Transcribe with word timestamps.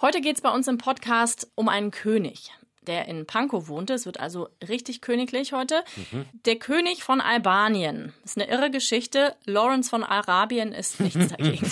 Heute 0.00 0.20
geht 0.20 0.36
es 0.36 0.42
bei 0.42 0.50
uns 0.50 0.66
im 0.68 0.78
Podcast 0.78 1.50
um 1.54 1.68
einen 1.68 1.90
König 1.90 2.50
der 2.86 3.06
in 3.06 3.26
Pankow 3.26 3.68
wohnte. 3.68 3.92
Es 3.94 4.06
wird 4.06 4.18
also 4.18 4.48
richtig 4.66 5.00
königlich 5.00 5.52
heute. 5.52 5.84
Mhm. 6.10 6.24
Der 6.46 6.56
König 6.56 7.04
von 7.04 7.20
Albanien. 7.20 8.12
Das 8.22 8.32
ist 8.32 8.42
eine 8.42 8.50
irre 8.50 8.70
Geschichte. 8.70 9.36
Lawrence 9.44 9.90
von 9.90 10.02
Arabien 10.02 10.72
ist 10.72 10.98
nichts 10.98 11.28
dagegen. 11.38 11.66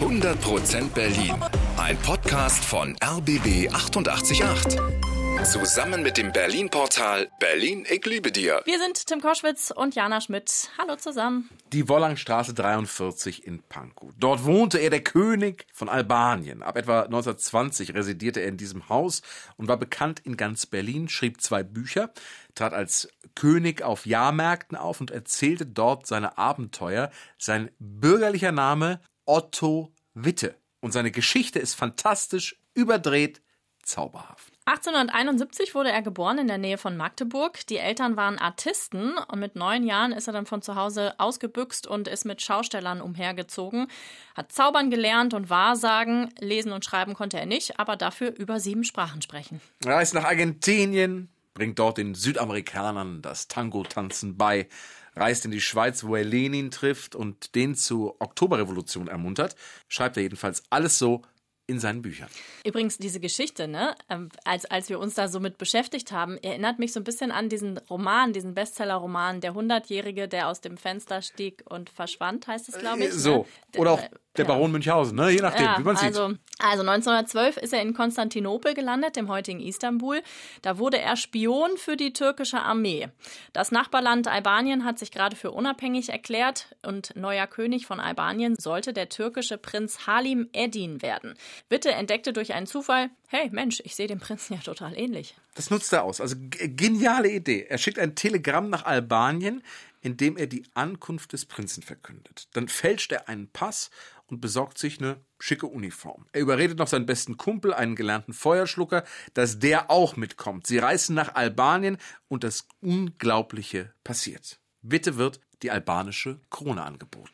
100% 0.00 0.88
Berlin. 0.94 1.34
Ein 1.76 1.98
Podcast 1.98 2.64
von 2.64 2.96
RBB 3.04 3.68
888. 3.72 5.03
Zusammen 5.42 6.02
mit 6.02 6.16
dem 6.16 6.32
Berlin-Portal 6.32 7.30
Berlin, 7.38 7.84
ich 7.90 8.04
liebe 8.06 8.30
dir. 8.32 8.62
Wir 8.64 8.78
sind 8.78 9.06
Tim 9.06 9.20
Koschwitz 9.20 9.70
und 9.70 9.94
Jana 9.94 10.20
Schmidt. 10.20 10.70
Hallo 10.78 10.96
zusammen. 10.96 11.50
Die 11.72 11.88
Wollangstraße 11.88 12.54
43 12.54 13.46
in 13.46 13.62
Pankow. 13.62 14.10
Dort 14.16 14.44
wohnte 14.44 14.78
er, 14.78 14.90
der 14.90 15.02
König 15.02 15.66
von 15.72 15.88
Albanien. 15.88 16.62
Ab 16.62 16.76
etwa 16.76 17.02
1920 17.02 17.94
residierte 17.94 18.40
er 18.40 18.48
in 18.48 18.56
diesem 18.56 18.88
Haus 18.88 19.22
und 19.56 19.68
war 19.68 19.76
bekannt 19.76 20.20
in 20.20 20.36
ganz 20.36 20.66
Berlin, 20.66 21.08
schrieb 21.08 21.42
zwei 21.42 21.62
Bücher, 21.62 22.12
trat 22.54 22.72
als 22.72 23.08
König 23.34 23.82
auf 23.82 24.06
Jahrmärkten 24.06 24.78
auf 24.78 25.00
und 25.00 25.10
erzählte 25.10 25.66
dort 25.66 26.06
seine 26.06 26.38
Abenteuer. 26.38 27.10
Sein 27.38 27.70
bürgerlicher 27.78 28.52
Name 28.52 29.00
Otto 29.26 29.92
Witte. 30.14 30.56
Und 30.80 30.92
seine 30.92 31.10
Geschichte 31.10 31.58
ist 31.58 31.74
fantastisch, 31.74 32.60
überdreht, 32.74 33.42
zauberhaft. 33.82 34.53
1871 34.66 35.74
wurde 35.74 35.90
er 35.90 36.00
geboren 36.00 36.38
in 36.38 36.48
der 36.48 36.56
Nähe 36.56 36.78
von 36.78 36.96
Magdeburg. 36.96 37.66
Die 37.66 37.76
Eltern 37.76 38.16
waren 38.16 38.38
Artisten 38.38 39.12
und 39.28 39.38
mit 39.38 39.56
neun 39.56 39.84
Jahren 39.84 40.12
ist 40.12 40.26
er 40.26 40.32
dann 40.32 40.46
von 40.46 40.62
zu 40.62 40.74
Hause 40.74 41.14
ausgebüxt 41.18 41.86
und 41.86 42.08
ist 42.08 42.24
mit 42.24 42.40
Schaustellern 42.40 43.02
umhergezogen. 43.02 43.88
Hat 44.34 44.52
zaubern 44.52 44.90
gelernt 44.90 45.34
und 45.34 45.50
Wahrsagen. 45.50 46.32
Lesen 46.40 46.72
und 46.72 46.82
schreiben 46.82 47.12
konnte 47.12 47.38
er 47.38 47.44
nicht, 47.44 47.78
aber 47.78 47.96
dafür 47.96 48.34
über 48.36 48.58
sieben 48.58 48.84
Sprachen 48.84 49.20
sprechen. 49.20 49.60
Reist 49.84 50.14
nach 50.14 50.24
Argentinien, 50.24 51.28
bringt 51.52 51.78
dort 51.78 51.98
den 51.98 52.14
Südamerikanern 52.14 53.20
das 53.20 53.48
Tango-Tanzen 53.48 54.38
bei, 54.38 54.68
reist 55.14 55.44
in 55.44 55.50
die 55.50 55.60
Schweiz, 55.60 56.04
wo 56.04 56.16
er 56.16 56.24
Lenin 56.24 56.70
trifft 56.70 57.14
und 57.14 57.54
den 57.54 57.74
zur 57.74 58.20
Oktoberrevolution 58.20 59.08
ermuntert. 59.08 59.56
Schreibt 59.88 60.16
er 60.16 60.24
jedenfalls 60.24 60.62
alles 60.70 60.98
so, 60.98 61.22
in 61.66 61.80
seinen 61.80 62.02
Büchern. 62.02 62.28
Übrigens, 62.64 62.98
diese 62.98 63.20
Geschichte, 63.20 63.68
ne, 63.68 63.94
ähm, 64.10 64.28
als, 64.44 64.66
als 64.66 64.90
wir 64.90 64.98
uns 64.98 65.14
da 65.14 65.28
so 65.28 65.40
mit 65.40 65.56
beschäftigt 65.56 66.12
haben, 66.12 66.36
erinnert 66.38 66.78
mich 66.78 66.92
so 66.92 67.00
ein 67.00 67.04
bisschen 67.04 67.30
an 67.30 67.48
diesen 67.48 67.78
Roman, 67.78 68.32
diesen 68.32 68.54
Bestseller-Roman, 68.54 69.40
Der 69.40 69.54
Hundertjährige, 69.54 70.28
der 70.28 70.48
aus 70.48 70.60
dem 70.60 70.76
Fenster 70.76 71.22
stieg 71.22 71.62
und 71.68 71.88
verschwand, 71.88 72.46
heißt 72.46 72.68
es, 72.68 72.78
glaube 72.78 73.00
ich. 73.00 73.06
Äh, 73.06 73.12
so. 73.12 73.46
Ne? 73.74 73.80
Oder 73.80 73.92
auch 73.92 74.02
der 74.36 74.44
Baron 74.44 74.72
Münchhausen, 74.72 75.16
ne? 75.16 75.30
je 75.30 75.40
nachdem, 75.40 75.64
ja, 75.64 75.78
wie 75.78 75.82
man 75.82 75.96
sieht. 75.96 76.08
Also, 76.08 76.34
also 76.58 76.80
1912 76.80 77.56
ist 77.58 77.72
er 77.72 77.82
in 77.82 77.94
Konstantinopel 77.94 78.74
gelandet, 78.74 79.16
dem 79.16 79.28
heutigen 79.28 79.60
Istanbul. 79.60 80.22
Da 80.62 80.78
wurde 80.78 80.98
er 80.98 81.16
Spion 81.16 81.76
für 81.76 81.96
die 81.96 82.12
türkische 82.12 82.60
Armee. 82.60 83.08
Das 83.52 83.70
Nachbarland 83.70 84.26
Albanien 84.28 84.84
hat 84.84 84.98
sich 84.98 85.12
gerade 85.12 85.36
für 85.36 85.52
unabhängig 85.52 86.08
erklärt 86.08 86.74
und 86.82 87.14
neuer 87.16 87.46
König 87.46 87.86
von 87.86 88.00
Albanien 88.00 88.56
sollte 88.56 88.92
der 88.92 89.08
türkische 89.08 89.58
Prinz 89.58 90.06
Halim 90.06 90.48
Eddin 90.52 91.02
werden. 91.02 91.34
Witte 91.68 91.92
entdeckte 91.92 92.32
durch 92.32 92.54
einen 92.54 92.66
Zufall, 92.66 93.10
hey 93.28 93.50
Mensch, 93.52 93.80
ich 93.84 93.94
sehe 93.94 94.08
dem 94.08 94.20
Prinzen 94.20 94.54
ja 94.54 94.60
total 94.60 94.98
ähnlich. 94.98 95.34
Das 95.54 95.70
nutzt 95.70 95.92
er 95.92 96.02
aus. 96.04 96.20
Also 96.20 96.36
geniale 96.38 97.30
Idee. 97.30 97.66
Er 97.68 97.78
schickt 97.78 97.98
ein 97.98 98.16
Telegramm 98.16 98.70
nach 98.70 98.84
Albanien, 98.84 99.62
in 100.04 100.18
dem 100.18 100.36
er 100.36 100.46
die 100.46 100.64
Ankunft 100.74 101.32
des 101.32 101.46
Prinzen 101.46 101.82
verkündet. 101.82 102.48
Dann 102.52 102.68
fälscht 102.68 103.10
er 103.10 103.28
einen 103.28 103.48
Pass 103.48 103.90
und 104.26 104.40
besorgt 104.40 104.78
sich 104.78 105.00
eine 105.00 105.24
schicke 105.38 105.66
Uniform. 105.66 106.26
Er 106.32 106.40
überredet 106.40 106.78
noch 106.78 106.88
seinen 106.88 107.06
besten 107.06 107.36
Kumpel, 107.36 107.74
einen 107.74 107.96
gelernten 107.96 108.32
Feuerschlucker, 108.32 109.04
dass 109.34 109.58
der 109.58 109.90
auch 109.90 110.16
mitkommt. 110.16 110.66
Sie 110.66 110.78
reisen 110.78 111.14
nach 111.14 111.34
Albanien 111.34 111.98
und 112.28 112.44
das 112.44 112.66
Unglaubliche 112.80 113.94
passiert. 114.02 114.60
Witte 114.86 115.16
wird 115.16 115.40
die 115.62 115.70
albanische 115.70 116.38
Krone 116.50 116.82
angeboten. 116.82 117.30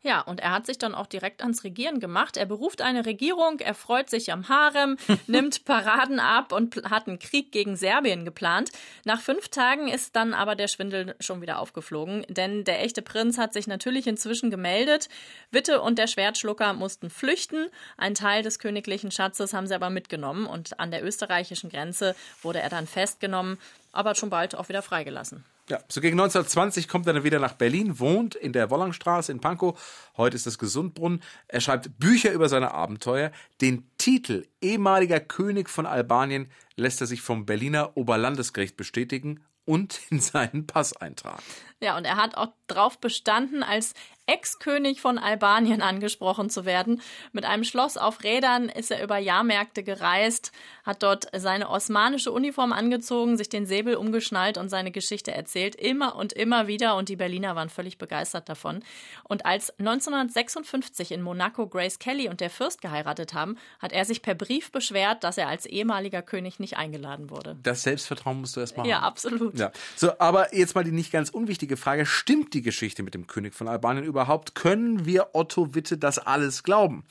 Ja, 0.00 0.20
und 0.22 0.40
er 0.40 0.52
hat 0.52 0.64
sich 0.64 0.78
dann 0.78 0.94
auch 0.94 1.06
direkt 1.06 1.42
ans 1.42 1.64
Regieren 1.64 2.00
gemacht. 2.00 2.38
Er 2.38 2.46
beruft 2.46 2.80
eine 2.80 3.04
Regierung, 3.04 3.60
er 3.60 3.74
freut 3.74 4.08
sich 4.08 4.32
am 4.32 4.48
Harem, 4.48 4.96
nimmt 5.26 5.66
Paraden 5.66 6.18
ab 6.18 6.52
und 6.52 6.76
hat 6.90 7.08
einen 7.08 7.18
Krieg 7.18 7.52
gegen 7.52 7.76
Serbien 7.76 8.24
geplant. 8.24 8.70
Nach 9.04 9.20
fünf 9.20 9.48
Tagen 9.48 9.88
ist 9.88 10.16
dann 10.16 10.32
aber 10.32 10.56
der 10.56 10.68
Schwindel 10.68 11.14
schon 11.20 11.42
wieder 11.42 11.58
aufgeflogen, 11.58 12.24
denn 12.28 12.64
der 12.64 12.82
echte 12.82 13.02
Prinz 13.02 13.36
hat 13.36 13.52
sich 13.52 13.66
natürlich 13.66 14.06
inzwischen 14.06 14.50
gemeldet. 14.50 15.10
Witte 15.50 15.82
und 15.82 15.98
der 15.98 16.06
Schwertschlucker 16.06 16.72
mussten 16.72 17.10
flüchten. 17.10 17.68
Ein 17.98 18.14
Teil 18.14 18.42
des 18.42 18.58
königlichen 18.58 19.10
Schatzes 19.10 19.52
haben 19.52 19.66
sie 19.66 19.74
aber 19.74 19.90
mitgenommen 19.90 20.46
und 20.46 20.80
an 20.80 20.90
der 20.90 21.04
österreichischen 21.04 21.68
Grenze 21.68 22.14
wurde 22.42 22.60
er 22.60 22.70
dann 22.70 22.86
festgenommen, 22.86 23.58
aber 23.92 24.14
schon 24.14 24.30
bald 24.30 24.54
auch 24.54 24.70
wieder 24.70 24.82
freigelassen. 24.82 25.44
Ja, 25.70 25.78
so 25.88 26.02
gegen 26.02 26.20
1920 26.20 26.88
kommt 26.88 27.06
er 27.06 27.14
dann 27.14 27.24
wieder 27.24 27.38
nach 27.38 27.54
Berlin, 27.54 27.98
wohnt 27.98 28.34
in 28.34 28.52
der 28.52 28.68
Wollangstraße 28.68 29.32
in 29.32 29.40
Pankow. 29.40 29.80
Heute 30.16 30.36
ist 30.36 30.46
das 30.46 30.58
Gesundbrunnen. 30.58 31.22
Er 31.48 31.62
schreibt 31.62 31.98
Bücher 31.98 32.32
über 32.32 32.50
seine 32.50 32.72
Abenteuer. 32.72 33.32
Den 33.62 33.90
Titel 33.96 34.46
ehemaliger 34.60 35.20
König 35.20 35.70
von 35.70 35.86
Albanien 35.86 36.50
lässt 36.76 37.00
er 37.00 37.06
sich 37.06 37.22
vom 37.22 37.46
Berliner 37.46 37.96
Oberlandesgericht 37.96 38.76
bestätigen 38.76 39.42
und 39.64 40.00
in 40.10 40.20
seinen 40.20 40.66
Pass 40.66 40.94
eintragen. 40.94 41.42
Ja, 41.80 41.96
und 41.96 42.04
er 42.04 42.16
hat 42.16 42.36
auch 42.36 42.52
darauf 42.66 42.98
bestanden, 42.98 43.62
als 43.62 43.94
Ex-König 44.26 45.00
von 45.00 45.18
Albanien 45.18 45.82
angesprochen 45.82 46.48
zu 46.48 46.64
werden. 46.64 47.02
Mit 47.32 47.44
einem 47.44 47.64
Schloss 47.64 47.96
auf 47.96 48.24
Rädern 48.24 48.68
ist 48.68 48.90
er 48.90 49.02
über 49.02 49.18
Jahrmärkte 49.18 49.82
gereist, 49.82 50.52
hat 50.84 51.02
dort 51.02 51.26
seine 51.36 51.68
osmanische 51.68 52.32
Uniform 52.32 52.72
angezogen, 52.72 53.36
sich 53.36 53.48
den 53.48 53.66
Säbel 53.66 53.96
umgeschnallt 53.96 54.56
und 54.56 54.70
seine 54.70 54.90
Geschichte 54.90 55.32
erzählt, 55.32 55.74
immer 55.74 56.16
und 56.16 56.32
immer 56.32 56.66
wieder. 56.66 56.96
Und 56.96 57.08
die 57.08 57.16
Berliner 57.16 57.54
waren 57.54 57.68
völlig 57.68 57.98
begeistert 57.98 58.48
davon. 58.48 58.82
Und 59.24 59.44
als 59.44 59.78
1956 59.78 61.12
in 61.12 61.22
Monaco 61.22 61.66
Grace 61.66 61.98
Kelly 61.98 62.28
und 62.28 62.40
der 62.40 62.50
Fürst 62.50 62.80
geheiratet 62.80 63.34
haben, 63.34 63.56
hat 63.78 63.92
er 63.92 64.04
sich 64.04 64.22
per 64.22 64.34
Brief 64.34 64.72
beschwert, 64.72 65.24
dass 65.24 65.38
er 65.38 65.48
als 65.48 65.66
ehemaliger 65.66 66.22
König 66.22 66.60
nicht 66.60 66.76
eingeladen 66.76 67.30
wurde. 67.30 67.56
Das 67.62 67.82
Selbstvertrauen 67.82 68.40
musst 68.40 68.56
du 68.56 68.60
erst 68.60 68.76
mal 68.76 68.86
Ja, 68.86 69.00
absolut. 69.00 69.58
Ja. 69.58 69.70
So, 69.96 70.18
aber 70.18 70.54
jetzt 70.54 70.74
mal 70.74 70.84
die 70.84 70.92
nicht 70.92 71.12
ganz 71.12 71.30
unwichtige 71.30 71.76
Frage. 71.76 72.06
Stimmt 72.06 72.54
die 72.54 72.62
Geschichte 72.62 73.02
mit 73.02 73.14
dem 73.14 73.26
König 73.26 73.54
von 73.54 73.68
Albanien 73.68 74.04
überhaupt? 74.14 74.54
Können 74.54 75.04
wir 75.04 75.30
Otto 75.34 75.74
Witte 75.74 75.98
das 75.98 76.18
alles 76.18 76.62
glauben? 76.62 77.04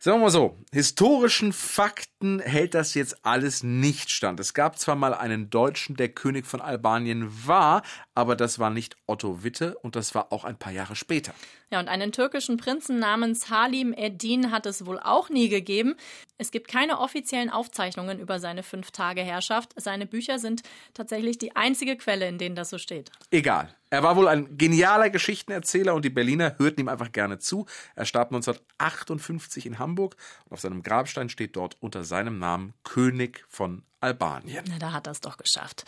Sagen 0.00 0.18
wir 0.18 0.26
mal 0.26 0.30
so, 0.30 0.56
historischen 0.72 1.52
Fakten 1.52 2.38
hält 2.38 2.74
das 2.74 2.94
jetzt 2.94 3.26
alles 3.26 3.64
nicht 3.64 4.10
stand. 4.10 4.38
Es 4.38 4.54
gab 4.54 4.78
zwar 4.78 4.94
mal 4.94 5.12
einen 5.12 5.50
Deutschen, 5.50 5.96
der 5.96 6.08
König 6.08 6.46
von 6.46 6.60
Albanien 6.60 7.28
war, 7.48 7.82
aber 8.14 8.36
das 8.36 8.60
war 8.60 8.70
nicht 8.70 8.96
Otto 9.06 9.42
Witte 9.42 9.76
und 9.78 9.96
das 9.96 10.14
war 10.14 10.32
auch 10.32 10.44
ein 10.44 10.56
paar 10.56 10.72
Jahre 10.72 10.94
später. 10.94 11.34
Ja, 11.72 11.80
und 11.80 11.88
einen 11.88 12.12
türkischen 12.12 12.58
Prinzen 12.58 13.00
namens 13.00 13.50
Halim 13.50 13.92
Eddin 13.92 14.52
hat 14.52 14.66
es 14.66 14.86
wohl 14.86 15.00
auch 15.00 15.30
nie 15.30 15.48
gegeben. 15.48 15.96
Es 16.38 16.52
gibt 16.52 16.68
keine 16.68 17.00
offiziellen 17.00 17.50
Aufzeichnungen 17.50 18.20
über 18.20 18.38
seine 18.38 18.62
fünf 18.62 18.92
Tage 18.92 19.22
Herrschaft. 19.22 19.72
Seine 19.74 20.06
Bücher 20.06 20.38
sind 20.38 20.62
tatsächlich 20.94 21.38
die 21.38 21.56
einzige 21.56 21.96
Quelle, 21.96 22.28
in 22.28 22.38
denen 22.38 22.54
das 22.54 22.70
so 22.70 22.78
steht. 22.78 23.10
Egal. 23.32 23.74
Er 23.90 24.02
war 24.02 24.16
wohl 24.16 24.28
ein 24.28 24.58
genialer 24.58 25.08
Geschichtenerzähler 25.08 25.94
und 25.94 26.04
die 26.04 26.10
Berliner 26.10 26.58
hörten 26.58 26.80
ihm 26.80 26.88
einfach 26.88 27.10
gerne 27.10 27.38
zu. 27.38 27.66
Er 27.94 28.04
starb 28.04 28.28
1958 28.28 29.64
in 29.64 29.78
Hamburg 29.78 30.16
und 30.44 30.52
auf 30.52 30.60
seinem 30.60 30.82
Grabstein 30.82 31.30
steht 31.30 31.56
dort 31.56 31.76
unter 31.80 32.04
seinem 32.04 32.38
Namen 32.38 32.74
König 32.84 33.44
von 33.48 33.82
Albanien. 34.00 34.64
Na, 34.68 34.78
da 34.78 34.92
hat 34.92 35.06
er 35.06 35.12
es 35.12 35.20
doch 35.20 35.36
geschafft. 35.36 35.84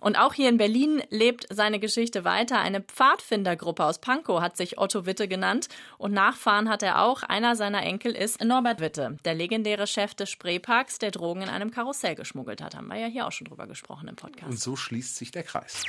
Und 0.00 0.16
auch 0.16 0.34
hier 0.34 0.48
in 0.48 0.58
Berlin 0.58 1.02
lebt 1.10 1.46
seine 1.50 1.78
Geschichte 1.78 2.24
weiter. 2.24 2.58
Eine 2.58 2.80
Pfadfindergruppe 2.80 3.84
aus 3.84 3.98
Pankow 3.98 4.40
hat 4.40 4.56
sich 4.56 4.78
Otto 4.78 5.06
Witte 5.06 5.28
genannt 5.28 5.68
und 5.96 6.12
Nachfahren 6.12 6.68
hat 6.68 6.82
er 6.82 7.02
auch. 7.02 7.22
Einer 7.22 7.56
seiner 7.56 7.82
Enkel 7.82 8.12
ist 8.12 8.42
Norbert 8.42 8.80
Witte, 8.80 9.16
der 9.24 9.34
legendäre 9.34 9.86
Chef 9.86 10.14
des 10.14 10.30
Spreeparks, 10.30 10.98
der 10.98 11.10
Drogen 11.10 11.42
in 11.42 11.48
einem 11.48 11.70
Karussell 11.70 12.14
geschmuggelt 12.14 12.62
hat. 12.62 12.74
Haben 12.74 12.88
wir 12.88 12.98
ja 12.98 13.06
hier 13.06 13.26
auch 13.26 13.32
schon 13.32 13.46
drüber 13.46 13.66
gesprochen 13.66 14.08
im 14.08 14.16
Podcast. 14.16 14.50
Und 14.50 14.60
so 14.60 14.76
schließt 14.76 15.16
sich 15.16 15.30
der 15.30 15.42
Kreis. 15.42 15.82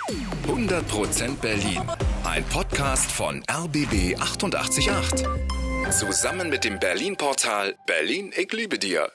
100% 0.48 1.38
Berlin. 1.38 1.81
Ein 2.24 2.44
Podcast 2.45 3.12
von 3.12 3.44
RBB 3.51 4.19
888. 4.19 5.25
Zusammen 5.92 6.50
mit 6.50 6.63
dem 6.63 6.80
Berlin-Portal 6.80 7.75
Berlin, 7.86 8.33
ich 8.36 8.51
liebe 8.51 8.80
dir. 8.80 9.12